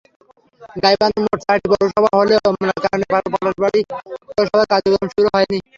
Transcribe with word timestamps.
গাইবান্ধায় 0.83 1.23
মোট 1.25 1.39
চারটি 1.43 1.67
পৌরসভা 1.71 2.09
হলেও 2.19 2.39
মামলার 2.47 2.79
কারণে 2.85 3.05
পলাশবাড়ী 3.33 3.79
পৌরসভার 4.27 4.69
কার্যক্রম 4.71 5.07
শুরু 5.13 5.29
হয়নি। 5.35 5.57